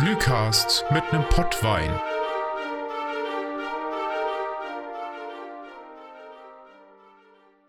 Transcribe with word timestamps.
Glühcast 0.00 0.86
mit 0.90 1.02
nem 1.12 1.22
Pottwein. 1.28 1.90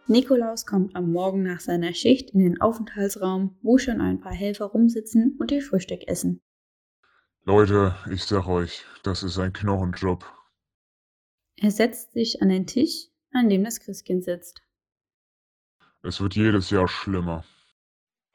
Nikolaus 0.08 0.66
kommt 0.66 0.96
am 0.96 1.12
Morgen 1.12 1.44
nach 1.44 1.60
seiner 1.60 1.94
Schicht 1.94 2.30
in 2.30 2.40
den 2.40 2.62
Aufenthaltsraum, 2.62 3.58
wo 3.62 3.78
schon 3.78 4.00
ein 4.00 4.22
paar 4.22 4.32
Helfer 4.32 4.68
rumsitzen 4.68 5.36
und 5.42 5.52
ihr 5.52 5.62
Frühstück 5.62 6.08
essen. 6.08 6.42
Leute, 7.44 7.98
ich 8.10 8.24
sag 8.24 8.48
euch, 8.48 8.86
das 9.04 9.24
ist 9.24 9.38
ein 9.38 9.52
Knochenjob. 9.52 10.24
Er 11.58 11.72
setzt 11.72 12.14
sich 12.14 12.42
an 12.42 12.48
den 12.48 12.66
Tisch, 12.66 13.10
an 13.34 13.50
dem 13.50 13.66
das 13.66 13.82
Christkind 13.82 14.24
sitzt. 14.24 14.62
Es 16.02 16.22
wird 16.22 16.38
jedes 16.38 16.70
Jahr 16.70 16.88
schlimmer. 16.88 17.44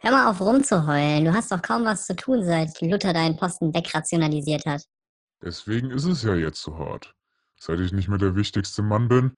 Hör 0.07 0.13
mal 0.13 0.31
auf 0.31 0.41
rumzuheulen. 0.41 1.25
Du 1.25 1.35
hast 1.35 1.51
doch 1.51 1.61
kaum 1.61 1.85
was 1.85 2.07
zu 2.07 2.15
tun, 2.15 2.45
seit 2.45 2.81
Luther 2.81 3.13
deinen 3.13 3.37
Posten 3.37 3.75
wegrationalisiert 3.75 4.65
hat. 4.65 4.85
Deswegen 5.43 5.91
ist 5.91 6.05
es 6.05 6.23
ja 6.23 6.37
jetzt 6.37 6.63
so 6.63 6.79
hart. 6.79 7.13
Seit 7.59 7.81
ich 7.81 7.91
nicht 7.91 8.07
mehr 8.07 8.17
der 8.17 8.37
wichtigste 8.37 8.83
Mann 8.83 9.09
bin, 9.09 9.35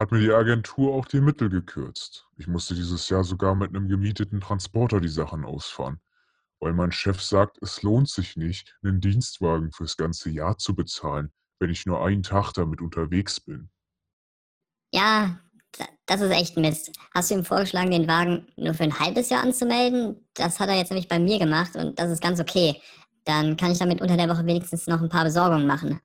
hat 0.00 0.12
mir 0.12 0.20
die 0.20 0.32
Agentur 0.32 0.94
auch 0.94 1.04
die 1.04 1.20
Mittel 1.20 1.50
gekürzt. 1.50 2.26
Ich 2.38 2.46
musste 2.46 2.74
dieses 2.74 3.10
Jahr 3.10 3.24
sogar 3.24 3.54
mit 3.56 3.68
einem 3.68 3.88
gemieteten 3.88 4.40
Transporter 4.40 5.02
die 5.02 5.08
Sachen 5.08 5.44
ausfahren, 5.44 6.00
weil 6.60 6.72
mein 6.72 6.92
Chef 6.92 7.20
sagt, 7.20 7.58
es 7.60 7.82
lohnt 7.82 8.08
sich 8.08 8.36
nicht, 8.36 8.74
einen 8.82 9.02
Dienstwagen 9.02 9.70
fürs 9.70 9.98
ganze 9.98 10.30
Jahr 10.30 10.56
zu 10.56 10.74
bezahlen, 10.74 11.30
wenn 11.58 11.68
ich 11.68 11.84
nur 11.84 12.02
einen 12.02 12.22
Tag 12.22 12.54
damit 12.54 12.80
unterwegs 12.80 13.38
bin. 13.38 13.68
Ja, 14.94 15.42
das 16.06 16.20
ist 16.20 16.30
echt 16.30 16.56
Mist. 16.56 16.92
Hast 17.14 17.30
du 17.30 17.34
ihm 17.34 17.44
vorgeschlagen, 17.44 17.90
den 17.90 18.08
Wagen 18.08 18.46
nur 18.56 18.74
für 18.74 18.84
ein 18.84 18.98
halbes 18.98 19.28
Jahr 19.28 19.42
anzumelden? 19.42 20.24
Das 20.34 20.60
hat 20.60 20.68
er 20.68 20.76
jetzt 20.76 20.90
nämlich 20.90 21.08
bei 21.08 21.18
mir 21.18 21.38
gemacht 21.38 21.76
und 21.76 21.98
das 21.98 22.10
ist 22.10 22.22
ganz 22.22 22.40
okay. 22.40 22.80
Dann 23.24 23.56
kann 23.56 23.72
ich 23.72 23.78
damit 23.78 24.00
unter 24.00 24.16
der 24.16 24.28
Woche 24.28 24.46
wenigstens 24.46 24.86
noch 24.86 25.00
ein 25.00 25.08
paar 25.08 25.24
Besorgungen 25.24 25.66
machen. 25.66 26.00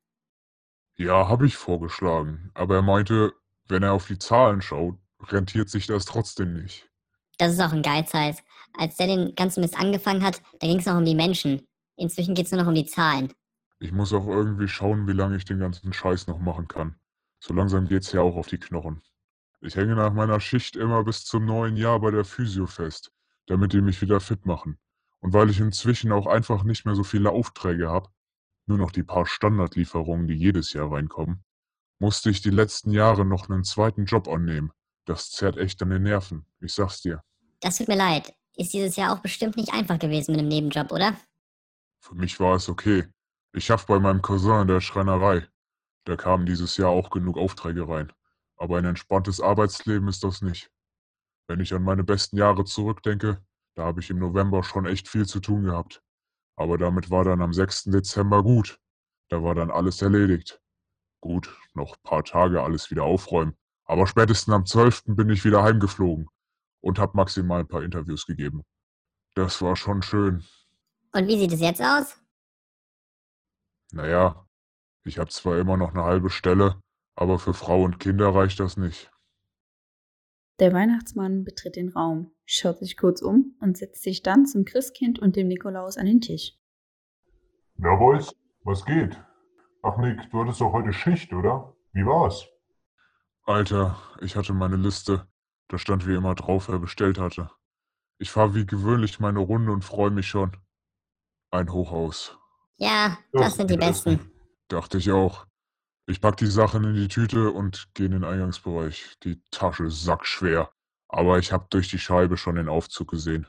Ja, 0.97 1.27
habe 1.27 1.45
ich 1.45 1.55
vorgeschlagen, 1.55 2.51
aber 2.53 2.75
er 2.75 2.81
meinte, 2.81 3.33
wenn 3.67 3.83
er 3.83 3.93
auf 3.93 4.07
die 4.07 4.17
Zahlen 4.17 4.61
schaut, 4.61 4.97
rentiert 5.29 5.69
sich 5.69 5.87
das 5.87 6.05
trotzdem 6.05 6.53
nicht. 6.53 6.89
Das 7.37 7.53
ist 7.53 7.61
auch 7.61 7.73
ein 7.73 7.81
Geizhals. 7.81 8.39
Als 8.77 8.97
der 8.97 9.07
den 9.07 9.35
ganzen 9.35 9.61
Mist 9.61 9.77
angefangen 9.79 10.23
hat, 10.23 10.41
da 10.59 10.67
ging 10.67 10.79
es 10.79 10.85
noch 10.85 10.97
um 10.97 11.05
die 11.05 11.15
Menschen. 11.15 11.67
Inzwischen 11.95 12.35
geht 12.35 12.45
es 12.45 12.51
nur 12.51 12.61
noch 12.61 12.67
um 12.69 12.75
die 12.75 12.85
Zahlen. 12.85 13.33
Ich 13.79 13.91
muss 13.91 14.13
auch 14.13 14.27
irgendwie 14.27 14.67
schauen, 14.67 15.07
wie 15.07 15.13
lange 15.13 15.37
ich 15.37 15.45
den 15.45 15.59
ganzen 15.59 15.91
Scheiß 15.91 16.27
noch 16.27 16.39
machen 16.39 16.67
kann. 16.67 16.95
So 17.39 17.53
langsam 17.53 17.87
geht's 17.87 18.11
ja 18.11 18.21
auch 18.21 18.35
auf 18.35 18.47
die 18.47 18.59
Knochen. 18.59 19.01
Ich 19.63 19.75
hänge 19.75 19.95
nach 19.95 20.11
meiner 20.11 20.39
Schicht 20.39 20.75
immer 20.75 21.03
bis 21.03 21.23
zum 21.23 21.45
neuen 21.45 21.77
Jahr 21.77 21.99
bei 21.99 22.09
der 22.09 22.25
Physio 22.25 22.65
fest, 22.65 23.11
damit 23.45 23.73
die 23.73 23.81
mich 23.81 24.01
wieder 24.01 24.19
fit 24.19 24.47
machen. 24.47 24.79
Und 25.19 25.33
weil 25.33 25.51
ich 25.51 25.59
inzwischen 25.59 26.11
auch 26.11 26.25
einfach 26.25 26.63
nicht 26.63 26.83
mehr 26.85 26.95
so 26.95 27.03
viele 27.03 27.29
Aufträge 27.29 27.87
habe, 27.87 28.09
nur 28.65 28.79
noch 28.79 28.91
die 28.91 29.03
paar 29.03 29.27
Standardlieferungen, 29.27 30.27
die 30.27 30.33
jedes 30.33 30.73
Jahr 30.73 30.91
reinkommen, 30.91 31.43
musste 31.99 32.31
ich 32.31 32.41
die 32.41 32.49
letzten 32.49 32.89
Jahre 32.89 33.23
noch 33.23 33.49
einen 33.49 33.63
zweiten 33.63 34.05
Job 34.05 34.27
annehmen. 34.27 34.71
Das 35.05 35.29
zerrt 35.29 35.57
echt 35.57 35.79
an 35.83 35.91
den 35.91 36.03
Nerven, 36.03 36.47
ich 36.59 36.73
sag's 36.73 37.01
dir. 37.01 37.21
Das 37.59 37.77
tut 37.77 37.87
mir 37.87 37.97
leid. 37.97 38.33
Ist 38.55 38.73
dieses 38.73 38.95
Jahr 38.95 39.13
auch 39.13 39.19
bestimmt 39.19 39.57
nicht 39.57 39.71
einfach 39.73 39.99
gewesen 39.99 40.31
mit 40.31 40.39
einem 40.39 40.49
Nebenjob, 40.49 40.91
oder? 40.91 41.15
Für 41.99 42.15
mich 42.15 42.39
war 42.39 42.55
es 42.55 42.67
okay. 42.67 43.05
Ich 43.53 43.65
schaff 43.65 43.85
bei 43.85 43.99
meinem 43.99 44.23
Cousin 44.23 44.61
in 44.61 44.67
der 44.67 44.81
Schreinerei. 44.81 45.47
Da 46.05 46.15
kamen 46.15 46.47
dieses 46.47 46.77
Jahr 46.77 46.89
auch 46.89 47.11
genug 47.11 47.37
Aufträge 47.37 47.87
rein. 47.87 48.11
Aber 48.61 48.77
ein 48.77 48.85
entspanntes 48.85 49.41
Arbeitsleben 49.41 50.07
ist 50.07 50.23
das 50.23 50.43
nicht. 50.43 50.71
Wenn 51.47 51.61
ich 51.61 51.73
an 51.73 51.81
meine 51.81 52.03
besten 52.03 52.37
Jahre 52.37 52.63
zurückdenke, 52.63 53.43
da 53.75 53.85
habe 53.85 54.01
ich 54.01 54.11
im 54.11 54.19
November 54.19 54.61
schon 54.61 54.85
echt 54.85 55.07
viel 55.07 55.25
zu 55.25 55.39
tun 55.39 55.63
gehabt. 55.63 56.03
Aber 56.55 56.77
damit 56.77 57.09
war 57.09 57.23
dann 57.23 57.41
am 57.41 57.53
6. 57.53 57.85
Dezember 57.85 58.43
gut. 58.43 58.79
Da 59.29 59.41
war 59.41 59.55
dann 59.55 59.71
alles 59.71 60.03
erledigt. 60.03 60.61
Gut, 61.21 61.57
noch 61.73 61.95
ein 61.95 62.03
paar 62.03 62.23
Tage 62.23 62.61
alles 62.61 62.91
wieder 62.91 63.03
aufräumen. 63.03 63.57
Aber 63.85 64.05
spätestens 64.05 64.53
am 64.53 64.67
12. 64.67 65.05
bin 65.07 65.31
ich 65.31 65.43
wieder 65.43 65.63
heimgeflogen 65.63 66.29
und 66.81 66.99
habe 66.99 67.17
maximal 67.17 67.61
ein 67.61 67.67
paar 67.67 67.81
Interviews 67.81 68.27
gegeben. 68.27 68.61
Das 69.33 69.59
war 69.63 69.75
schon 69.75 70.03
schön. 70.03 70.45
Und 71.13 71.27
wie 71.27 71.39
sieht 71.39 71.51
es 71.51 71.61
jetzt 71.61 71.81
aus? 71.81 72.15
Naja, 73.91 74.45
ich 75.03 75.17
habe 75.17 75.31
zwar 75.31 75.57
immer 75.57 75.77
noch 75.77 75.95
eine 75.95 76.03
halbe 76.03 76.29
Stelle, 76.29 76.79
aber 77.15 77.39
für 77.39 77.53
Frau 77.53 77.83
und 77.83 77.99
Kinder 77.99 78.33
reicht 78.33 78.59
das 78.59 78.77
nicht. 78.77 79.11
Der 80.59 80.73
Weihnachtsmann 80.73 81.43
betritt 81.43 81.75
den 81.75 81.89
Raum, 81.89 82.31
schaut 82.45 82.79
sich 82.79 82.95
kurz 82.95 83.21
um 83.21 83.55
und 83.61 83.77
setzt 83.77 84.03
sich 84.03 84.21
dann 84.21 84.45
zum 84.45 84.63
Christkind 84.63 85.17
und 85.19 85.35
dem 85.35 85.47
Nikolaus 85.47 85.97
an 85.97 86.05
den 86.05 86.21
Tisch. 86.21 86.53
Na, 87.77 87.95
Boys, 87.95 88.35
was 88.63 88.85
geht? 88.85 89.19
Ach, 89.81 89.97
Nick, 89.97 90.29
du 90.29 90.41
hattest 90.41 90.61
doch 90.61 90.71
heute 90.71 90.93
Schicht, 90.93 91.33
oder? 91.33 91.75
Wie 91.93 92.05
war's? 92.05 92.47
Alter, 93.43 93.97
ich 94.21 94.35
hatte 94.35 94.53
meine 94.53 94.75
Liste. 94.75 95.27
Da 95.67 95.79
stand 95.79 96.05
wie 96.07 96.13
immer 96.13 96.35
drauf, 96.35 96.69
wer 96.69 96.77
bestellt 96.77 97.17
hatte. 97.17 97.49
Ich 98.19 98.29
fahre 98.29 98.53
wie 98.53 98.67
gewöhnlich 98.67 99.19
meine 99.19 99.39
Runde 99.39 99.71
und 99.71 99.83
freue 99.83 100.11
mich 100.11 100.27
schon. 100.27 100.55
Ein 101.49 101.71
Hochhaus. 101.71 102.37
Ja, 102.75 103.17
das 103.31 103.55
sind 103.55 103.71
die 103.71 103.77
besten. 103.77 104.31
Dachte 104.67 104.99
ich 104.99 105.11
auch. 105.11 105.47
Ich 106.07 106.19
pack 106.19 106.37
die 106.37 106.47
Sachen 106.47 106.83
in 106.83 106.95
die 106.95 107.07
Tüte 107.07 107.51
und 107.51 107.93
gehe 107.93 108.07
in 108.07 108.13
den 108.13 108.23
Eingangsbereich. 108.23 109.17
Die 109.23 109.41
Tasche 109.51 109.89
sackschwer. 109.89 110.73
Aber 111.07 111.39
ich 111.39 111.51
hab 111.51 111.69
durch 111.69 111.89
die 111.89 111.99
Scheibe 111.99 112.37
schon 112.37 112.55
den 112.55 112.69
Aufzug 112.69 113.11
gesehen. 113.11 113.47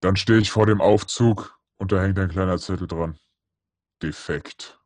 Dann 0.00 0.16
stehe 0.16 0.38
ich 0.38 0.50
vor 0.50 0.66
dem 0.66 0.80
Aufzug 0.80 1.58
und 1.78 1.92
da 1.92 2.00
hängt 2.00 2.18
ein 2.18 2.28
kleiner 2.28 2.58
Zettel 2.58 2.86
dran. 2.86 3.18
Defekt. 4.02 4.78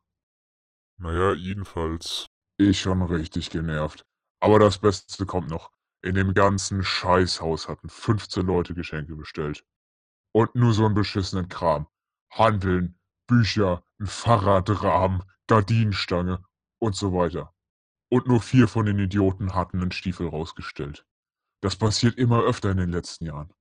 Naja, 0.99 1.35
jedenfalls. 1.35 2.27
Ich 2.57 2.81
schon 2.81 3.03
richtig 3.03 3.51
genervt. 3.51 4.05
Aber 4.41 4.59
das 4.59 4.79
Beste 4.79 5.27
kommt 5.27 5.51
noch. 5.51 5.71
In 6.03 6.15
dem 6.15 6.33
ganzen 6.33 6.83
Scheißhaus 6.83 7.69
hatten 7.69 7.89
15 7.89 8.47
Leute 8.47 8.75
Geschenke 8.75 9.17
bestellt. 9.17 9.65
Und 10.33 10.55
nur 10.55 10.73
so 10.73 10.87
einen 10.87 10.95
beschissenen 10.95 11.49
Kram. 11.49 11.87
Handeln, 12.31 12.99
Bücher, 13.27 13.85
ein 13.99 14.07
Fahrradrahmen, 14.07 15.23
Gardinenstange 15.47 16.45
und 16.81 16.97
so 16.97 17.13
weiter. 17.13 17.55
Und 18.11 18.27
nur 18.27 18.41
vier 18.41 18.67
von 18.67 18.87
den 18.87 18.99
Idioten 18.99 19.55
hatten 19.55 19.81
einen 19.81 19.93
Stiefel 19.93 20.27
rausgestellt. 20.27 21.07
Das 21.63 21.77
passiert 21.77 22.19
immer 22.19 22.43
öfter 22.43 22.73
in 22.73 22.79
den 22.79 22.91
letzten 22.91 23.27
Jahren. 23.27 23.53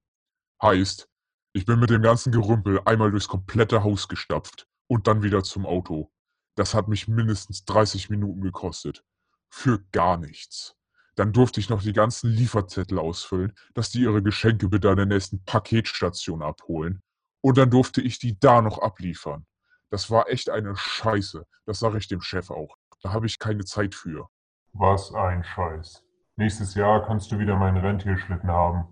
Heißt, 0.62 1.08
ich 1.54 1.66
bin 1.66 1.80
mit 1.80 1.90
dem 1.90 2.02
ganzen 2.02 2.32
Gerümpel 2.32 2.82
einmal 2.86 3.12
durchs 3.12 3.28
komplette 3.28 3.84
Haus 3.84 4.08
gestapft 4.08 4.68
und 4.88 5.08
dann 5.08 5.22
wieder 5.22 5.44
zum 5.44 5.66
Auto. 5.66 6.12
Das 6.56 6.74
hat 6.74 6.88
mich 6.88 7.08
mindestens 7.08 7.66
30 7.66 8.10
Minuten 8.10 8.42
gekostet. 8.42 9.04
Für 9.50 9.80
gar 9.92 10.18
nichts. 10.18 10.76
Dann 11.16 11.34
durfte 11.34 11.60
ich 11.60 11.70
noch 11.70 11.82
die 11.82 11.94
ganzen 11.94 12.30
Lieferzettel 12.30 12.98
ausfüllen, 12.98 13.54
dass 13.74 13.90
die 13.92 14.02
ihre 14.02 14.24
Geschenke 14.24 14.70
bitte 14.70 14.90
an 14.90 14.98
der 14.98 15.06
nächsten 15.06 15.44
Paketstation 15.44 16.42
abholen. 16.42 17.02
Und 17.42 17.58
dann 17.58 17.70
durfte 17.70 18.02
ich 18.02 18.20
die 18.20 18.40
da 18.40 18.62
noch 18.62 18.80
abliefern. 18.80 19.46
Das 19.90 20.10
war 20.10 20.30
echt 20.30 20.50
eine 20.50 20.76
Scheiße. 20.76 21.46
Das 21.66 21.80
sage 21.80 21.98
ich 21.98 22.08
dem 22.08 22.22
Chef 22.22 22.52
auch. 22.52 22.78
Da 23.02 23.14
habe 23.14 23.26
ich 23.26 23.40
keine 23.40 23.66
Zeit 23.66 23.96
für. 23.96 24.30
Was 24.74 25.14
ein 25.14 25.44
Scheiß. 25.44 26.04
Nächstes 26.36 26.76
Jahr 26.76 27.06
kannst 27.06 27.32
du 27.32 27.40
wieder 27.40 27.58
meinen 27.58 27.78
Rentierschlitten 27.78 28.50
haben. 28.50 28.88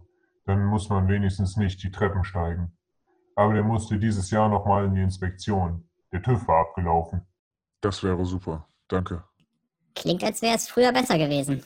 Dann 0.46 0.66
muss 0.66 0.90
man 0.90 1.08
wenigstens 1.08 1.58
nicht 1.58 1.84
die 1.84 1.92
Treppen 1.92 2.24
steigen. 2.24 2.78
Aber 3.36 3.54
der 3.54 3.64
musste 3.64 4.00
dieses 4.00 4.32
Jahr 4.32 4.50
nochmal 4.50 4.86
in 4.86 4.96
die 4.96 5.02
Inspektion. 5.02 5.88
Der 6.12 6.22
TÜV 6.22 6.48
war 6.48 6.62
abgelaufen. 6.62 7.26
Das 7.82 8.04
wäre 8.04 8.26
super. 8.26 8.68
Danke. 8.88 9.24
Klingt, 9.96 10.24
als 10.24 10.42
wäre 10.42 10.56
es 10.56 10.70
früher 10.70 10.92
besser 10.92 11.18
gewesen. 11.18 11.64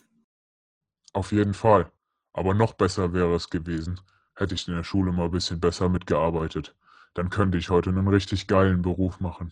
Auf 1.14 1.32
jeden 1.32 1.54
Fall. 1.54 1.92
Aber 2.34 2.54
noch 2.54 2.74
besser 2.74 3.14
wäre 3.14 3.36
es 3.36 3.50
gewesen, 3.50 4.00
hätte 4.36 4.56
ich 4.56 4.68
in 4.68 4.76
der 4.76 4.84
Schule 4.84 5.12
mal 5.12 5.26
ein 5.26 5.32
bisschen 5.32 5.60
besser 5.60 5.90
mitgearbeitet. 5.90 6.76
Dann 7.14 7.30
könnte 7.30 7.58
ich 7.58 7.70
heute 7.70 7.90
einen 7.90 8.08
richtig 8.08 8.48
geilen 8.48 8.82
Beruf 8.82 9.20
machen. 9.20 9.52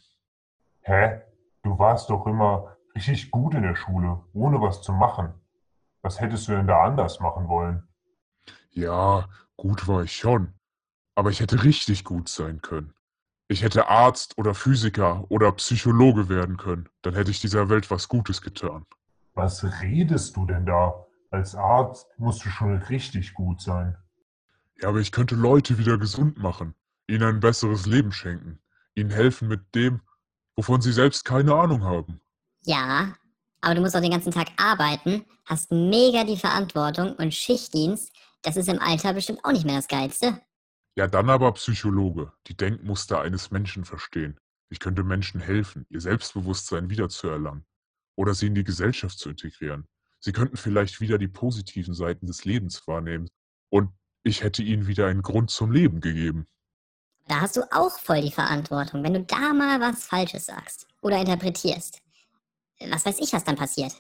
Hä? 0.82 1.22
Du 1.64 1.78
warst 1.78 2.10
doch 2.10 2.26
immer 2.26 2.78
richtig 3.08 3.32
gut 3.32 3.54
in 3.54 3.64
der 3.64 3.76
Schule, 3.76 4.24
ohne 4.34 4.62
was 4.62 4.82
zu 4.82 4.92
machen. 4.92 5.34
Was 6.02 6.20
hättest 6.20 6.48
du 6.48 6.54
denn 6.54 6.68
da 6.68 6.84
anders 6.84 7.20
machen 7.20 7.48
wollen? 7.48 7.88
Ja, 8.72 9.28
gut 9.58 9.88
war 9.88 10.04
ich 10.04 10.16
schon. 10.16 10.54
Aber 11.16 11.30
ich 11.30 11.40
hätte 11.40 11.64
richtig 11.64 12.04
gut 12.04 12.30
sein 12.30 12.62
können. 12.62 12.94
Ich 13.48 13.64
hätte 13.64 13.88
Arzt 13.88 14.38
oder 14.38 14.54
Physiker 14.54 15.26
oder 15.30 15.52
Psychologe 15.54 16.30
werden 16.30 16.58
können. 16.58 16.88
Dann 17.02 17.16
hätte 17.16 17.32
ich 17.32 17.42
dieser 17.42 17.68
Welt 17.70 17.90
was 17.90 18.08
Gutes 18.08 18.42
getan. 18.42 18.86
Was 19.34 19.64
redest 19.82 20.36
du 20.36 20.46
denn 20.46 20.66
da? 20.66 21.06
Als 21.32 21.56
Arzt 21.56 22.08
musst 22.18 22.46
du 22.46 22.50
schon 22.50 22.78
richtig 22.84 23.34
gut 23.34 23.62
sein. 23.62 23.98
Ja, 24.82 24.90
aber 24.90 25.00
ich 25.00 25.12
könnte 25.12 25.36
Leute 25.36 25.78
wieder 25.78 25.98
gesund 25.98 26.38
machen, 26.38 26.74
ihnen 27.08 27.24
ein 27.24 27.40
besseres 27.40 27.86
Leben 27.86 28.12
schenken, 28.12 28.60
ihnen 28.96 29.10
helfen 29.10 29.48
mit 29.48 29.76
dem, 29.76 30.02
wovon 30.56 30.82
sie 30.82 30.94
selbst 30.94 31.26
keine 31.26 31.54
Ahnung 31.54 31.84
haben. 31.84 32.22
Ja, 32.70 33.16
aber 33.62 33.74
du 33.74 33.82
musst 33.82 33.96
auch 33.96 34.02
den 34.02 34.12
ganzen 34.12 34.32
Tag 34.32 34.50
arbeiten, 34.58 35.26
hast 35.44 35.72
mega 35.72 36.24
die 36.24 36.38
Verantwortung 36.38 37.16
und 37.16 37.34
Schichtdienst, 37.34 38.16
das 38.44 38.58
ist 38.58 38.70
im 38.70 38.80
Alter 38.80 39.16
bestimmt 39.16 39.44
auch 39.44 39.52
nicht 39.52 39.66
mehr 39.66 39.78
das 39.78 39.88
Geilste. 39.88 40.40
Ja, 40.96 41.08
dann 41.08 41.32
aber 41.32 41.52
Psychologe, 41.54 42.32
die 42.46 42.56
Denkmuster 42.56 43.22
eines 43.22 43.50
Menschen 43.50 43.86
verstehen. 43.86 44.38
Ich 44.70 44.80
könnte 44.80 45.04
Menschen 45.04 45.42
helfen, 45.42 45.88
ihr 45.90 46.00
Selbstbewusstsein 46.00 46.92
wiederzuerlangen 46.92 47.66
oder 48.16 48.36
sie 48.36 48.46
in 48.46 48.54
die 48.54 48.64
Gesellschaft 48.64 49.18
zu 49.18 49.30
integrieren. 49.30 49.88
Sie 50.20 50.32
könnten 50.32 50.56
vielleicht 50.56 51.02
wieder 51.02 51.18
die 51.18 51.28
positiven 51.28 51.96
Seiten 51.96 52.28
des 52.28 52.46
Lebens 52.46 52.88
wahrnehmen 52.88 53.32
und 53.70 53.90
ich 54.22 54.44
hätte 54.44 54.62
ihnen 54.62 54.86
wieder 54.86 55.08
einen 55.08 55.24
Grund 55.24 55.50
zum 55.50 55.72
Leben 55.72 56.02
gegeben. 56.02 56.46
Da 57.28 57.42
hast 57.42 57.58
du 57.58 57.64
auch 57.72 57.98
voll 57.98 58.22
die 58.22 58.32
Verantwortung, 58.32 59.04
wenn 59.04 59.16
du 59.16 59.24
da 59.24 59.54
mal 59.54 59.82
was 59.82 60.06
Falsches 60.06 60.46
sagst 60.46 60.86
oder 61.02 61.20
interpretierst. 61.20 62.04
Was 62.88 63.06
weiß 63.06 63.20
ich, 63.20 63.34
was 63.34 63.44
dann 63.44 63.56
passiert. 63.56 63.94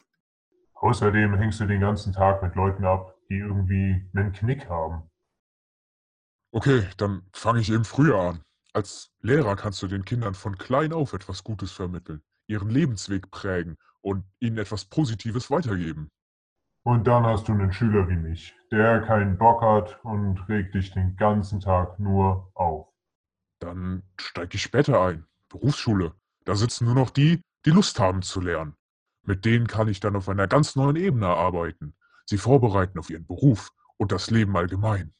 Außerdem 0.75 1.35
hängst 1.35 1.59
du 1.59 1.65
den 1.65 1.81
ganzen 1.81 2.13
Tag 2.13 2.41
mit 2.41 2.55
Leuten 2.55 2.85
ab, 2.85 3.15
die 3.29 3.37
irgendwie 3.37 4.09
einen 4.15 4.31
Knick 4.31 4.69
haben. 4.69 5.09
Okay, 6.51 6.87
dann 6.97 7.23
fange 7.33 7.59
ich 7.59 7.71
eben 7.71 7.83
früher 7.83 8.19
an. 8.19 8.43
Als 8.73 9.11
Lehrer 9.21 9.55
kannst 9.55 9.81
du 9.81 9.87
den 9.87 10.05
Kindern 10.05 10.33
von 10.35 10.57
klein 10.57 10.93
auf 10.93 11.13
etwas 11.13 11.43
Gutes 11.43 11.71
vermitteln, 11.71 12.21
ihren 12.47 12.69
Lebensweg 12.69 13.29
prägen 13.29 13.77
und 14.01 14.23
ihnen 14.39 14.57
etwas 14.57 14.85
Positives 14.85 15.51
weitergeben. 15.51 16.09
Und 16.83 17.05
dann 17.05 17.25
hast 17.25 17.47
du 17.47 17.51
einen 17.51 17.73
Schüler 17.73 18.07
wie 18.07 18.15
mich, 18.15 18.55
der 18.71 19.01
keinen 19.01 19.37
Bock 19.37 19.61
hat 19.61 19.99
und 20.03 20.47
regt 20.47 20.73
dich 20.75 20.91
den 20.91 21.15
ganzen 21.17 21.59
Tag 21.59 21.99
nur 21.99 22.49
auf. 22.53 22.87
Dann 23.59 24.03
steige 24.17 24.55
ich 24.55 24.63
später 24.63 25.01
ein. 25.01 25.25
Berufsschule. 25.49 26.13
Da 26.45 26.55
sitzen 26.55 26.85
nur 26.85 26.95
noch 26.95 27.09
die, 27.09 27.41
die 27.65 27.71
Lust 27.71 28.00
haben 28.00 28.21
zu 28.21 28.41
lernen. 28.41 28.75
Mit 29.23 29.45
denen 29.45 29.67
kann 29.67 29.88
ich 29.88 30.00
dann 30.00 30.15
auf 30.15 30.29
einer 30.29 30.47
ganz 30.47 30.75
neuen 30.75 30.95
Ebene 30.95 31.27
arbeiten, 31.27 31.95
sie 32.25 32.38
vorbereiten 32.38 33.00
auf 33.00 33.09
ihren 33.09 33.27
Beruf 33.27 33.69
und 33.97 34.11
das 34.11 34.31
Leben 34.31 34.56
allgemein. 34.56 35.13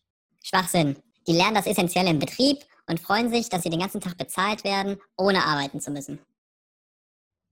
Schwachsinn. 0.44 0.96
Die 1.28 1.34
lernen 1.34 1.56
das 1.56 1.68
Essentielle 1.68 2.10
im 2.10 2.20
Betrieb 2.20 2.60
und 2.88 3.00
freuen 3.00 3.30
sich, 3.30 3.50
dass 3.50 3.64
sie 3.64 3.70
den 3.70 3.82
ganzen 3.82 4.02
Tag 4.02 4.18
bezahlt 4.18 4.64
werden, 4.64 4.98
ohne 5.18 5.46
arbeiten 5.46 5.80
zu 5.80 5.92
müssen. 5.92 6.20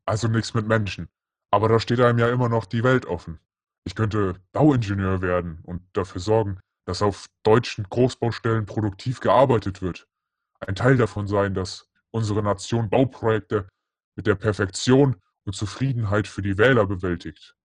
Also 0.06 0.28
nichts 0.28 0.54
mit 0.54 0.68
Menschen. 0.68 1.10
Aber 1.51 1.69
da 1.69 1.80
steht 1.80 2.00
einem 2.00 2.18
ja 2.18 2.30
immer 2.30 2.50
noch 2.50 2.66
die 2.66 2.83
Welt 2.83 3.06
offen. 3.06 3.40
Ich 3.83 3.95
könnte 3.95 4.42
Bauingenieur 4.51 5.22
werden 5.22 5.60
und 5.63 5.81
dafür 5.94 6.22
sorgen, 6.22 6.60
dass 6.86 7.01
auf 7.01 7.28
deutschen 7.44 7.86
Großbaustellen 7.90 8.66
produktiv 8.66 9.19
gearbeitet 9.19 9.81
wird. 9.81 10.07
Ein 10.60 10.75
Teil 10.75 10.98
davon 10.98 11.28
sein, 11.28 11.54
dass 11.54 11.90
unsere 12.12 12.42
Nation 12.42 12.90
Bauprojekte 12.90 13.68
mit 14.18 14.28
der 14.28 14.36
Perfektion 14.36 15.16
und 15.46 15.56
Zufriedenheit 15.56 16.28
für 16.28 16.42
die 16.42 16.58
Wähler 16.58 16.86
bewältigt. 16.86 17.56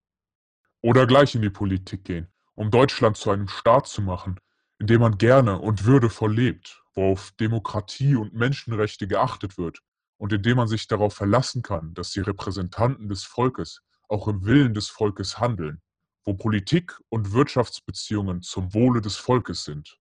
Oder 0.83 1.07
gleich 1.07 1.35
in 1.35 1.43
die 1.43 1.51
Politik 1.51 2.05
gehen, 2.05 2.29
um 2.55 2.71
Deutschland 2.71 3.17
zu 3.17 3.31
einem 3.31 3.49
Staat 3.49 3.89
zu 3.89 4.03
machen, 4.03 4.39
in 4.79 4.87
dem 4.87 5.01
man 5.01 5.19
gerne 5.19 5.59
und 5.59 5.87
würdevoll 5.87 6.33
lebt, 6.33 6.85
wo 6.95 7.13
auf 7.13 7.33
Demokratie 7.41 8.15
und 8.15 8.35
Menschenrechte 8.35 9.09
geachtet 9.09 9.57
wird 9.59 9.81
und 10.19 10.33
in 10.33 10.43
dem 10.43 10.59
man 10.59 10.69
sich 10.69 10.87
darauf 10.87 11.15
verlassen 11.15 11.63
kann, 11.63 11.95
dass 11.95 12.11
die 12.11 12.21
Repräsentanten 12.21 13.09
des 13.09 13.25
Volkes 13.25 13.81
auch 14.09 14.29
im 14.29 14.45
Willen 14.45 14.75
des 14.75 14.89
Volkes 14.89 15.39
handeln, 15.39 15.81
wo 16.25 16.35
Politik 16.35 17.01
und 17.09 17.33
Wirtschaftsbeziehungen 17.33 18.43
zum 18.43 18.75
Wohle 18.75 19.01
des 19.01 19.17
Volkes 19.17 19.65
sind. 19.65 19.99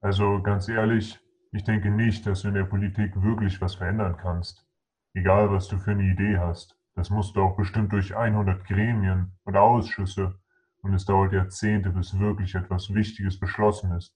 Also 0.00 0.42
ganz 0.42 0.68
ehrlich, 0.68 1.18
ich 1.52 1.64
denke 1.64 1.90
nicht, 1.90 2.26
dass 2.26 2.42
du 2.42 2.48
in 2.48 2.54
der 2.54 2.64
Politik 2.64 3.20
wirklich 3.22 3.60
was 3.60 3.76
verändern 3.76 4.16
kannst. 4.16 4.67
Egal, 5.14 5.50
was 5.50 5.68
du 5.68 5.78
für 5.78 5.92
eine 5.92 6.04
Idee 6.04 6.38
hast. 6.38 6.76
Das 6.94 7.10
musst 7.10 7.36
du 7.36 7.42
auch 7.42 7.56
bestimmt 7.56 7.92
durch 7.92 8.16
100 8.16 8.64
Gremien 8.66 9.32
und 9.44 9.56
Ausschüsse 9.56 10.38
und 10.82 10.94
es 10.94 11.04
dauert 11.04 11.32
Jahrzehnte, 11.32 11.90
bis 11.90 12.18
wirklich 12.18 12.54
etwas 12.54 12.92
Wichtiges 12.92 13.38
beschlossen 13.38 13.92
ist. 13.92 14.14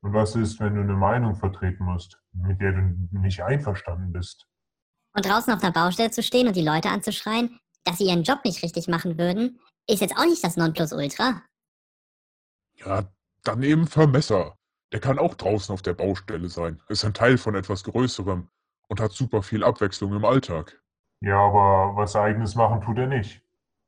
Und 0.00 0.12
was 0.12 0.36
ist, 0.36 0.60
wenn 0.60 0.74
du 0.74 0.82
eine 0.82 0.94
Meinung 0.94 1.34
vertreten 1.34 1.84
musst, 1.84 2.20
mit 2.32 2.60
der 2.60 2.72
du 2.72 3.08
nicht 3.12 3.42
einverstanden 3.42 4.12
bist? 4.12 4.46
Und 5.14 5.26
draußen 5.26 5.52
auf 5.52 5.62
einer 5.62 5.72
Baustelle 5.72 6.10
zu 6.10 6.22
stehen 6.22 6.46
und 6.46 6.56
die 6.56 6.64
Leute 6.64 6.90
anzuschreien, 6.90 7.58
dass 7.84 7.98
sie 7.98 8.08
ihren 8.08 8.22
Job 8.22 8.40
nicht 8.44 8.62
richtig 8.62 8.88
machen 8.88 9.18
würden, 9.18 9.58
ist 9.88 10.00
jetzt 10.00 10.16
auch 10.16 10.26
nicht 10.26 10.44
das 10.44 10.56
Nonplusultra. 10.56 11.42
Ja, 12.76 13.04
dann 13.42 13.62
eben 13.62 13.86
Vermesser. 13.86 14.56
Der 14.92 15.00
kann 15.00 15.18
auch 15.18 15.34
draußen 15.34 15.72
auf 15.72 15.82
der 15.82 15.94
Baustelle 15.94 16.48
sein, 16.48 16.80
ist 16.88 17.04
ein 17.04 17.14
Teil 17.14 17.38
von 17.38 17.54
etwas 17.54 17.84
Größerem 17.84 18.48
und 18.88 19.00
hat 19.00 19.12
super 19.12 19.42
viel 19.42 19.64
Abwechslung 19.64 20.14
im 20.14 20.24
Alltag. 20.24 20.80
Ja, 21.20 21.38
aber 21.38 21.96
was 21.96 22.16
eigenes 22.16 22.54
machen 22.54 22.80
tut 22.80 22.98
er 22.98 23.06
nicht. 23.06 23.42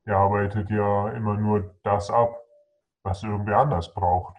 Er 0.04 0.16
arbeitet 0.16 0.70
ja 0.70 1.10
immer 1.10 1.36
nur 1.36 1.74
das 1.82 2.10
ab, 2.10 2.40
was 3.02 3.22
irgendwer 3.22 3.58
anders 3.58 3.92
braucht. 3.92 4.36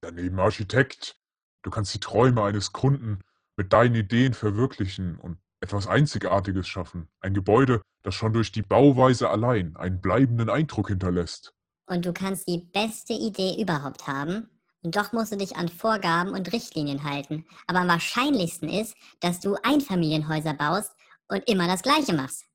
Daneben 0.00 0.38
Architekt. 0.40 1.16
Du 1.62 1.70
kannst 1.70 1.94
die 1.94 2.00
Träume 2.00 2.42
eines 2.42 2.72
Kunden 2.72 3.20
mit 3.56 3.72
deinen 3.72 3.94
Ideen 3.94 4.34
verwirklichen 4.34 5.16
und 5.18 5.38
etwas 5.60 5.86
Einzigartiges 5.86 6.66
schaffen. 6.66 7.08
Ein 7.20 7.34
Gebäude, 7.34 7.82
das 8.02 8.14
schon 8.14 8.32
durch 8.32 8.50
die 8.50 8.62
Bauweise 8.62 9.28
allein 9.28 9.76
einen 9.76 10.00
bleibenden 10.00 10.48
Eindruck 10.48 10.88
hinterlässt. 10.88 11.54
Und 11.86 12.06
du 12.06 12.12
kannst 12.12 12.48
die 12.48 12.58
beste 12.72 13.12
Idee 13.12 13.60
überhaupt 13.60 14.06
haben. 14.06 14.48
Und 14.82 14.96
doch 14.96 15.12
musst 15.12 15.32
du 15.32 15.36
dich 15.36 15.56
an 15.56 15.68
Vorgaben 15.68 16.32
und 16.32 16.52
Richtlinien 16.52 17.04
halten. 17.04 17.44
Aber 17.66 17.80
am 17.80 17.88
wahrscheinlichsten 17.88 18.68
ist, 18.68 18.96
dass 19.20 19.40
du 19.40 19.56
Einfamilienhäuser 19.62 20.54
baust 20.54 20.94
und 21.28 21.46
immer 21.48 21.66
das 21.66 21.82
Gleiche 21.82 22.14
machst. 22.14 22.46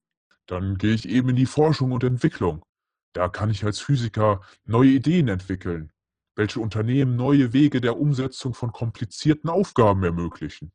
Dann 0.47 0.77
gehe 0.77 0.93
ich 0.93 1.07
eben 1.07 1.29
in 1.29 1.35
die 1.35 1.45
Forschung 1.45 1.91
und 1.91 2.03
Entwicklung. 2.03 2.63
Da 3.13 3.29
kann 3.29 3.49
ich 3.49 3.63
als 3.63 3.79
Physiker 3.79 4.41
neue 4.65 4.89
Ideen 4.89 5.27
entwickeln, 5.27 5.91
welche 6.35 6.59
Unternehmen 6.59 7.15
neue 7.15 7.53
Wege 7.53 7.79
der 7.79 7.97
Umsetzung 7.97 8.53
von 8.53 8.71
komplizierten 8.71 9.49
Aufgaben 9.49 10.03
ermöglichen. 10.03 10.71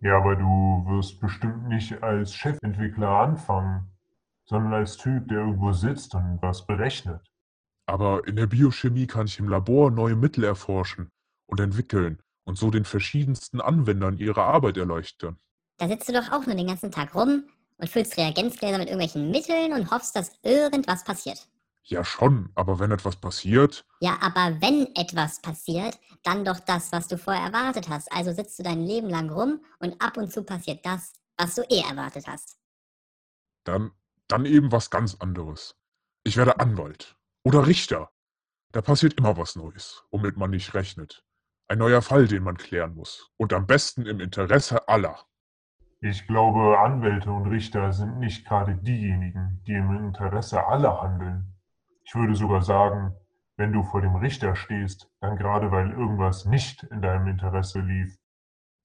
Ja, 0.00 0.18
aber 0.18 0.34
du 0.36 0.84
wirst 0.88 1.20
bestimmt 1.20 1.68
nicht 1.68 2.02
als 2.02 2.34
Chefentwickler 2.34 3.08
anfangen, 3.08 3.88
sondern 4.44 4.74
als 4.74 4.96
Typ, 4.96 5.28
der 5.28 5.38
irgendwo 5.38 5.72
sitzt 5.72 6.14
und 6.14 6.38
was 6.42 6.66
berechnet. 6.66 7.31
Aber 7.86 8.26
in 8.26 8.36
der 8.36 8.46
Biochemie 8.46 9.06
kann 9.06 9.26
ich 9.26 9.38
im 9.38 9.48
Labor 9.48 9.90
neue 9.90 10.14
Mittel 10.16 10.44
erforschen 10.44 11.10
und 11.46 11.60
entwickeln 11.60 12.22
und 12.44 12.56
so 12.58 12.70
den 12.70 12.84
verschiedensten 12.84 13.60
Anwendern 13.60 14.18
ihre 14.18 14.42
Arbeit 14.42 14.76
erleichtern. 14.76 15.38
Da 15.78 15.88
sitzt 15.88 16.08
du 16.08 16.12
doch 16.12 16.30
auch 16.30 16.46
nur 16.46 16.54
den 16.54 16.66
ganzen 16.66 16.90
Tag 16.90 17.14
rum 17.14 17.44
und 17.76 17.88
füllst 17.88 18.16
Reagenzgläser 18.16 18.78
mit 18.78 18.88
irgendwelchen 18.88 19.30
Mitteln 19.30 19.72
und 19.72 19.90
hoffst, 19.90 20.14
dass 20.14 20.32
irgendwas 20.42 21.04
passiert. 21.04 21.48
Ja 21.84 22.04
schon, 22.04 22.50
aber 22.54 22.78
wenn 22.78 22.92
etwas 22.92 23.16
passiert, 23.16 23.84
Ja, 24.00 24.16
aber 24.20 24.60
wenn 24.60 24.94
etwas 24.94 25.42
passiert, 25.42 25.98
dann 26.22 26.44
doch 26.44 26.60
das, 26.60 26.92
was 26.92 27.08
du 27.08 27.18
vorher 27.18 27.42
erwartet 27.46 27.88
hast. 27.88 28.12
Also 28.12 28.32
sitzt 28.32 28.58
du 28.58 28.62
dein 28.62 28.86
Leben 28.86 29.08
lang 29.08 29.28
rum 29.30 29.60
und 29.80 30.00
ab 30.00 30.16
und 30.16 30.32
zu 30.32 30.44
passiert 30.44 30.86
das, 30.86 31.12
was 31.36 31.56
du 31.56 31.62
eh 31.62 31.80
erwartet 31.80 32.28
hast. 32.28 32.56
dann, 33.64 33.90
dann 34.28 34.46
eben 34.46 34.70
was 34.70 34.90
ganz 34.90 35.16
anderes. 35.16 35.74
Ich 36.24 36.36
werde 36.36 36.60
Anwalt 36.60 37.16
oder 37.44 37.66
Richter. 37.66 38.10
Da 38.72 38.80
passiert 38.80 39.14
immer 39.14 39.36
was 39.36 39.56
Neues, 39.56 40.04
womit 40.10 40.36
man 40.36 40.50
nicht 40.50 40.74
rechnet. 40.74 41.24
Ein 41.68 41.78
neuer 41.78 42.02
Fall, 42.02 42.26
den 42.26 42.42
man 42.42 42.56
klären 42.56 42.94
muss. 42.94 43.30
Und 43.36 43.52
am 43.52 43.66
besten 43.66 44.06
im 44.06 44.20
Interesse 44.20 44.88
aller. 44.88 45.24
Ich 46.00 46.26
glaube, 46.26 46.78
Anwälte 46.78 47.30
und 47.30 47.46
Richter 47.46 47.92
sind 47.92 48.18
nicht 48.18 48.46
gerade 48.46 48.76
diejenigen, 48.76 49.62
die 49.66 49.74
im 49.74 49.90
Interesse 49.96 50.66
aller 50.66 51.00
handeln. 51.00 51.54
Ich 52.04 52.14
würde 52.14 52.34
sogar 52.34 52.62
sagen, 52.62 53.14
wenn 53.56 53.72
du 53.72 53.84
vor 53.84 54.00
dem 54.00 54.16
Richter 54.16 54.56
stehst, 54.56 55.08
dann 55.20 55.36
gerade 55.36 55.70
weil 55.70 55.90
irgendwas 55.90 56.44
nicht 56.44 56.82
in 56.84 57.02
deinem 57.02 57.28
Interesse 57.28 57.80
lief. 57.80 58.16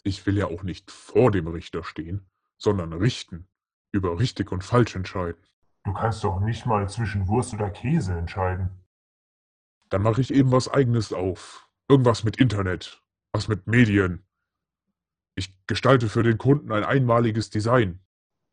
Ich 0.04 0.26
will 0.26 0.38
ja 0.38 0.46
auch 0.46 0.64
nicht 0.64 0.92
vor 0.92 1.32
dem 1.32 1.48
Richter 1.48 1.84
stehen, 1.84 2.30
sondern 2.58 2.94
richten, 2.94 3.50
über 3.92 4.20
richtig 4.20 4.52
und 4.52 4.64
falsch 4.64 4.96
entscheiden. 4.96 5.42
Du 5.88 5.94
kannst 5.94 6.22
doch 6.26 6.42
nicht 6.42 6.66
mal 6.66 6.90
zwischen 6.90 7.30
Wurst 7.30 7.54
oder 7.54 7.70
Käse 7.70 8.14
entscheiden. 8.14 8.72
Dann 9.88 10.02
mache 10.02 10.20
ich 10.20 10.34
eben 10.34 10.52
was 10.52 10.68
eigenes 10.68 11.14
auf. 11.14 11.70
Irgendwas 11.88 12.26
mit 12.26 12.36
Internet, 12.36 13.02
was 13.32 13.48
mit 13.48 13.68
Medien. 13.68 14.26
Ich 15.36 15.66
gestalte 15.66 16.10
für 16.10 16.24
den 16.24 16.38
Kunden 16.38 16.74
ein 16.74 16.84
einmaliges 16.84 17.52
Design. 17.52 18.02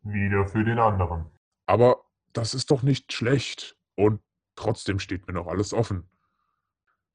Wieder 0.02 0.46
für 0.46 0.62
den 0.62 0.78
anderen. 0.78 1.26
Aber 1.66 2.04
das 2.32 2.54
ist 2.54 2.70
doch 2.70 2.84
nicht 2.84 3.12
schlecht. 3.12 3.76
Und 3.96 4.20
trotzdem 4.54 5.00
steht 5.00 5.26
mir 5.26 5.34
noch 5.34 5.48
alles 5.48 5.72
offen. 5.72 6.08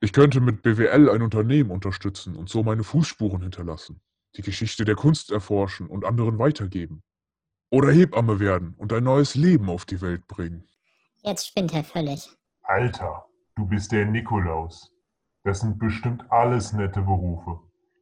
Ich 0.01 0.11
könnte 0.11 0.41
mit 0.41 0.63
BWL 0.63 1.09
ein 1.11 1.21
Unternehmen 1.21 1.71
unterstützen 1.71 2.35
und 2.35 2.49
so 2.49 2.61
meine 2.61 2.83
Fußspuren 2.83 3.41
hinterlassen, 3.41 4.01
die 4.35 4.41
Geschichte 4.41 4.83
der 4.83 4.95
Kunst 4.95 5.31
erforschen 5.31 5.87
und 5.87 6.03
anderen 6.03 6.39
weitergeben. 6.39 7.03
Oder 7.71 7.91
Hebamme 7.91 8.39
werden 8.39 8.73
und 8.77 8.91
ein 8.93 9.03
neues 9.03 9.35
Leben 9.35 9.69
auf 9.69 9.85
die 9.85 10.01
Welt 10.01 10.27
bringen. 10.27 10.67
Jetzt 11.21 11.47
spinnt 11.47 11.73
er 11.73 11.83
völlig. 11.83 12.29
Alter, 12.63 13.25
du 13.55 13.67
bist 13.67 13.91
der 13.91 14.05
Nikolaus. 14.05 14.91
Das 15.43 15.59
sind 15.59 15.77
bestimmt 15.77 16.23
alles 16.31 16.73
nette 16.73 17.01
Berufe. 17.01 17.59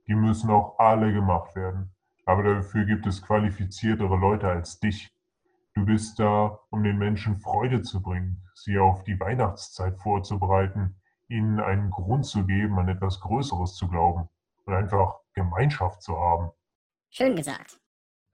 Die 0.08 0.16
müssen 0.16 0.50
auch 0.50 0.80
alle 0.80 1.12
gemacht 1.12 1.56
werden. 1.56 1.94
Aber 2.26 2.44
dafür 2.44 2.86
gibt 2.86 3.06
es 3.08 3.22
qualifiziertere 3.22 4.16
Leute 4.16 4.48
als 4.48 4.80
dich. 4.80 5.14
Du 5.74 5.86
bist 5.86 6.18
da, 6.20 6.60
um 6.70 6.84
den 6.84 6.98
Menschen 6.98 7.40
Freude 7.40 7.82
zu 7.82 8.02
bringen, 8.02 8.42
sie 8.56 8.78
auf 8.78 9.04
die 9.04 9.20
Weihnachtszeit 9.20 9.98
vorzubereiten, 10.00 11.00
ihnen 11.28 11.60
einen 11.60 11.92
Grund 11.92 12.26
zu 12.26 12.46
geben, 12.46 12.80
an 12.80 12.88
etwas 12.90 13.20
Größeres 13.20 13.76
zu 13.76 13.88
glauben 13.88 14.30
und 14.66 14.74
einfach 14.74 15.16
Gemeinschaft 15.34 16.02
zu 16.02 16.18
haben. 16.18 16.52
Schön 17.10 17.36
gesagt. 17.36 17.80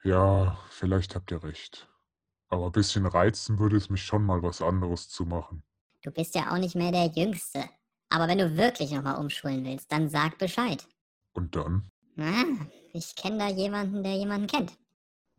Ja, 0.04 0.58
vielleicht 0.70 1.16
habt 1.16 1.32
ihr 1.32 1.44
recht. 1.44 1.90
Aber 2.50 2.66
ein 2.66 2.72
bisschen 2.72 3.06
reizen 3.06 3.58
würde 3.58 3.78
es 3.78 3.90
mich 3.90 4.04
schon 4.04 4.24
mal 4.24 4.44
was 4.44 4.62
anderes 4.62 5.10
zu 5.10 5.26
machen. 5.26 5.64
Du 6.02 6.12
bist 6.12 6.36
ja 6.36 6.52
auch 6.52 6.58
nicht 6.58 6.76
mehr 6.76 6.92
der 6.92 7.08
Jüngste. 7.08 7.64
Aber 8.10 8.28
wenn 8.28 8.38
du 8.38 8.58
wirklich 8.58 8.92
nochmal 8.92 9.18
umschulen 9.18 9.64
willst, 9.66 9.92
dann 9.92 10.10
sag 10.10 10.38
Bescheid. 10.38 10.86
Und 11.34 11.56
dann? 11.56 11.90
Ah, 12.18 12.44
ich 12.92 13.16
kenne 13.16 13.40
da 13.40 13.48
jemanden, 13.48 14.04
der 14.04 14.16
jemanden 14.16 14.48
kennt. 14.48 14.78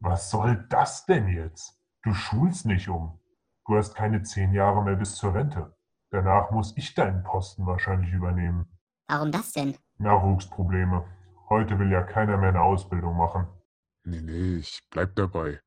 Was 0.00 0.30
soll 0.30 0.66
das 0.70 1.06
denn 1.06 1.28
jetzt? 1.28 1.78
Du 2.02 2.12
schulst 2.14 2.66
nicht 2.66 2.88
um. 2.88 3.20
Du 3.66 3.76
hast 3.76 3.94
keine 3.94 4.22
zehn 4.22 4.52
Jahre 4.52 4.82
mehr 4.82 4.96
bis 4.96 5.14
zur 5.14 5.34
Rente. 5.34 5.76
Danach 6.10 6.50
muss 6.50 6.76
ich 6.76 6.94
deinen 6.94 7.22
Posten 7.22 7.66
wahrscheinlich 7.66 8.12
übernehmen. 8.12 8.66
Warum 9.08 9.30
das 9.30 9.52
denn? 9.52 9.76
Nachwuchsprobleme. 9.98 11.04
Heute 11.48 11.78
will 11.78 11.92
ja 11.92 12.02
keiner 12.02 12.38
mehr 12.38 12.48
eine 12.48 12.62
Ausbildung 12.62 13.16
machen. 13.16 13.46
Nee, 14.04 14.20
nee, 14.20 14.56
ich 14.58 14.80
bleib 14.90 15.16
dabei. 15.16 15.60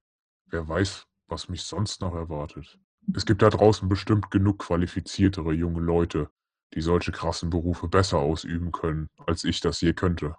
Wer 0.46 0.67
weiß, 0.67 1.06
was 1.27 1.50
mich 1.50 1.63
sonst 1.63 2.01
noch 2.01 2.13
erwartet. 2.13 2.79
Es 3.15 3.25
gibt 3.25 3.41
da 3.41 3.50
draußen 3.50 3.89
bestimmt 3.89 4.32
genug 4.32 4.60
qualifiziertere 4.60 5.53
junge 5.53 5.79
Leute, 5.79 6.29
die 6.74 6.82
solche 6.82 7.12
krassen 7.12 7.50
Berufe 7.50 7.88
besser 7.88 8.20
ausüben 8.20 8.72
können, 8.72 9.08
als 9.25 9.44
ich 9.44 9.60
das 9.60 9.82
je 9.82 9.94
könnte. 9.94 10.36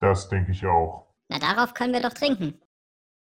Das 0.00 0.28
denke 0.28 0.52
ich 0.52 0.64
auch. 0.64 1.14
Na, 1.28 1.38
darauf 1.38 1.74
können 1.74 1.92
wir 1.92 2.00
doch 2.00 2.14
trinken. 2.14 2.60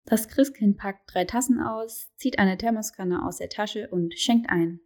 Das 0.05 0.27
Christkind 0.27 0.77
packt 0.77 1.13
drei 1.13 1.25
Tassen 1.25 1.59
aus, 1.61 2.09
zieht 2.17 2.39
eine 2.39 2.57
Thermoskanne 2.57 3.25
aus 3.25 3.37
der 3.37 3.49
Tasche 3.49 3.89
und 3.89 4.13
schenkt 4.17 4.49
ein. 4.49 4.79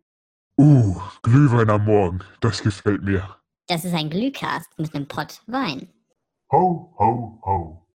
Uh, 0.58 1.00
Glühwein 1.24 1.70
am 1.70 1.86
Morgen, 1.86 2.20
das 2.42 2.62
gefällt 2.62 3.04
mir. 3.04 3.38
Das 3.68 3.86
ist 3.86 3.94
ein 3.94 4.10
Glühkast 4.10 4.78
mit 4.78 4.94
einem 4.94 5.08
Pott 5.08 5.42
Wein. 5.48 5.94
Ho, 6.52 6.94
ho, 6.98 7.40
ho. 7.46 7.89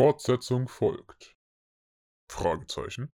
Fortsetzung 0.00 0.66
folgt. 0.66 1.36
Fragezeichen. 2.32 3.12